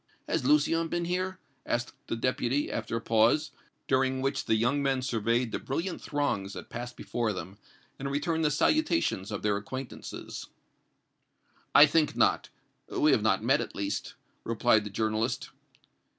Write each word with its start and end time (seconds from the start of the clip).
"Has 0.27 0.43
Lucien 0.43 0.87
been 0.87 1.05
here?" 1.05 1.37
asked 1.63 1.93
the 2.07 2.15
Deputy, 2.15 2.71
after 2.71 2.95
a 2.95 3.01
pause, 3.01 3.51
during 3.87 4.19
which 4.19 4.45
the 4.45 4.55
young 4.55 4.81
men 4.81 5.03
surveyed 5.03 5.51
the 5.51 5.59
brilliant 5.59 6.01
throngs 6.01 6.53
that 6.53 6.71
passed 6.71 6.97
before 6.97 7.33
them 7.33 7.59
and 7.99 8.09
returned 8.09 8.43
the 8.43 8.49
salutations 8.49 9.29
of 9.31 9.43
their 9.43 9.57
acquaintances. 9.57 10.47
"I 11.75 11.85
think 11.85 12.15
not. 12.15 12.49
We 12.89 13.11
have 13.11 13.21
not 13.21 13.43
met, 13.43 13.61
at 13.61 13.75
least," 13.75 14.15
replied 14.43 14.85
the 14.85 14.89
journalist. 14.89 15.51